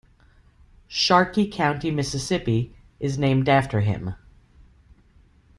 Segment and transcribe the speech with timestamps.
[0.87, 4.15] Sharkey County, Mississippi is named after him.